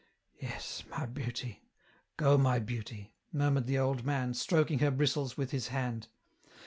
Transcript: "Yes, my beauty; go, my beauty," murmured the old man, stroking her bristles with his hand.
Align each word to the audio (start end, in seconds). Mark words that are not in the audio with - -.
"Yes, 0.41 0.83
my 0.89 1.05
beauty; 1.05 1.61
go, 2.17 2.35
my 2.35 2.57
beauty," 2.57 3.13
murmured 3.31 3.67
the 3.67 3.77
old 3.77 4.03
man, 4.03 4.33
stroking 4.33 4.79
her 4.79 4.89
bristles 4.89 5.37
with 5.37 5.51
his 5.51 5.67
hand. 5.67 6.07